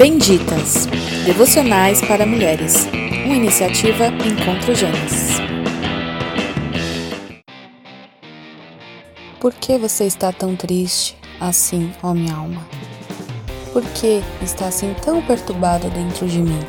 Benditas 0.00 0.86
Devocionais 1.26 2.00
para 2.00 2.24
Mulheres, 2.24 2.86
uma 3.26 3.36
iniciativa 3.36 4.06
Encontro 4.06 4.74
Gênesis. 4.74 5.36
Por 9.38 9.52
que 9.52 9.76
você 9.76 10.04
está 10.04 10.32
tão 10.32 10.56
triste 10.56 11.18
assim, 11.38 11.92
ó 12.02 12.14
minha 12.14 12.34
alma? 12.34 12.66
Por 13.74 13.84
que 13.92 14.22
está 14.40 14.68
assim 14.68 14.96
tão 15.04 15.20
perturbada 15.20 15.90
dentro 15.90 16.26
de 16.26 16.38
mim? 16.38 16.60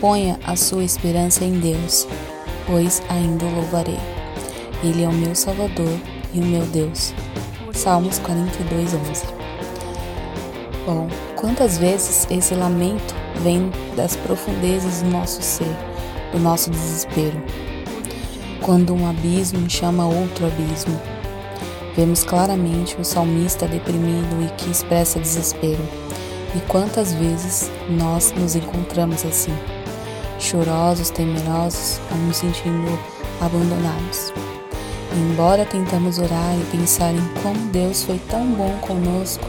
Ponha 0.00 0.36
a 0.44 0.56
sua 0.56 0.82
esperança 0.82 1.44
em 1.44 1.60
Deus, 1.60 2.08
pois 2.66 3.00
ainda 3.08 3.44
o 3.44 3.54
louvarei. 3.54 4.00
Ele 4.82 5.04
é 5.04 5.08
o 5.08 5.12
meu 5.12 5.36
Salvador 5.36 5.96
e 6.34 6.40
o 6.40 6.44
meu 6.44 6.66
Deus. 6.66 7.14
Salmos 7.72 8.18
42, 8.18 8.94
11. 8.94 9.26
Bom, 10.86 11.08
quantas 11.34 11.78
vezes 11.78 12.28
esse 12.30 12.54
lamento 12.54 13.12
vem 13.42 13.72
das 13.96 14.14
profundezas 14.14 15.02
do 15.02 15.10
nosso 15.10 15.42
ser, 15.42 15.76
do 16.30 16.38
nosso 16.38 16.70
desespero? 16.70 17.42
Quando 18.62 18.94
um 18.94 19.10
abismo 19.10 19.68
chama 19.68 20.06
outro 20.06 20.46
abismo, 20.46 20.96
vemos 21.96 22.22
claramente 22.22 22.94
o 23.00 23.04
salmista 23.04 23.66
deprimido 23.66 24.40
e 24.44 24.48
que 24.56 24.70
expressa 24.70 25.18
desespero. 25.18 25.82
E 26.54 26.60
quantas 26.68 27.12
vezes 27.14 27.68
nós 27.90 28.32
nos 28.36 28.54
encontramos 28.54 29.24
assim, 29.24 29.54
chorosos, 30.38 31.10
temerosos 31.10 32.00
ou 32.12 32.16
nos 32.18 32.36
sentindo 32.36 32.96
abandonados? 33.40 34.32
embora 35.12 35.64
tentamos 35.64 36.18
orar 36.18 36.54
e 36.60 36.76
pensar 36.76 37.12
em 37.12 37.28
como 37.42 37.58
Deus 37.70 38.04
foi 38.04 38.18
tão 38.28 38.46
bom 38.52 38.70
conosco, 38.82 39.44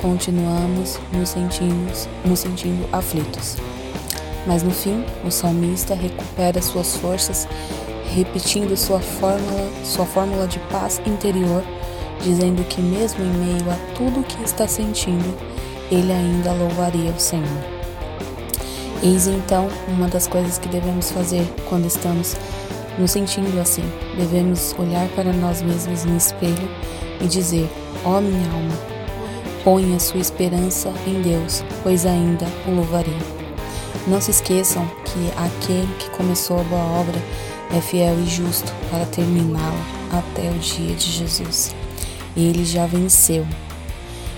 continuamos 0.00 0.98
nos 1.12 1.30
sentindo, 1.30 2.08
nos 2.24 2.40
sentindo 2.40 2.88
aflitos. 2.92 3.56
Mas 4.46 4.62
no 4.62 4.70
fim, 4.70 5.04
o 5.24 5.30
salmista 5.30 5.94
recupera 5.94 6.60
suas 6.62 6.96
forças, 6.96 7.46
repetindo 8.14 8.76
sua 8.76 9.00
fórmula, 9.00 9.70
sua 9.84 10.06
fórmula 10.06 10.46
de 10.46 10.58
paz 10.70 11.00
interior, 11.06 11.62
dizendo 12.22 12.64
que 12.64 12.80
mesmo 12.80 13.22
em 13.22 13.32
meio 13.32 13.70
a 13.70 13.76
tudo 13.96 14.20
o 14.20 14.24
que 14.24 14.42
está 14.42 14.66
sentindo, 14.66 15.36
ele 15.90 16.12
ainda 16.12 16.52
louvaria 16.52 17.10
o 17.10 17.20
Senhor. 17.20 17.80
Eis 19.02 19.26
então 19.26 19.68
uma 19.88 20.08
das 20.08 20.26
coisas 20.26 20.58
que 20.58 20.68
devemos 20.68 21.10
fazer 21.10 21.46
quando 21.68 21.86
estamos 21.86 22.36
nos 22.98 23.10
sentindo 23.10 23.58
assim. 23.60 23.84
Devemos 24.16 24.74
olhar 24.78 25.08
para 25.10 25.32
nós 25.32 25.62
mesmos 25.62 26.04
no 26.04 26.16
espelho 26.16 26.68
e 27.20 27.26
dizer: 27.26 27.68
Ó 28.04 28.18
oh, 28.18 28.20
minha 28.20 28.50
alma, 28.52 28.89
Ponha 29.62 30.00
sua 30.00 30.20
esperança 30.20 30.90
em 31.06 31.20
Deus, 31.20 31.62
pois 31.82 32.06
ainda 32.06 32.46
o 32.66 32.70
louvarei. 32.70 33.18
Não 34.06 34.20
se 34.20 34.30
esqueçam 34.30 34.86
que 35.04 35.30
aquele 35.36 35.92
que 35.98 36.08
começou 36.10 36.60
a 36.60 36.64
boa 36.64 36.82
obra 36.82 37.20
é 37.76 37.80
fiel 37.80 38.18
e 38.18 38.26
justo 38.26 38.72
para 38.90 39.04
terminá-la 39.04 39.84
até 40.10 40.50
o 40.50 40.58
dia 40.58 40.94
de 40.94 41.10
Jesus. 41.10 41.74
Ele 42.36 42.64
já 42.64 42.86
venceu. 42.86 43.46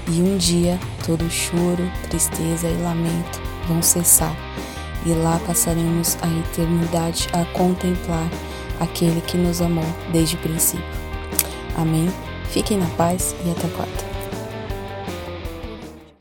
E 0.09 0.21
um 0.21 0.37
dia 0.37 0.79
todo 1.07 1.31
choro, 1.31 1.89
tristeza 2.11 2.69
e 2.69 2.83
lamento 2.83 3.41
vão 3.69 3.81
cessar, 3.81 4.37
e 5.07 5.11
lá 5.11 5.41
passaremos 5.47 6.19
a 6.21 6.27
eternidade 6.27 7.29
a 7.33 7.45
contemplar 7.57 8.29
aquele 8.81 9.21
que 9.21 9.37
nos 9.37 9.63
amou 9.63 9.87
desde 10.11 10.35
o 10.35 10.39
princípio. 10.39 10.85
Amém? 11.77 12.11
Fiquem 12.51 12.79
na 12.79 12.87
paz 12.97 13.37
e 13.47 13.51
até 13.51 13.69
quarta. 13.69 14.12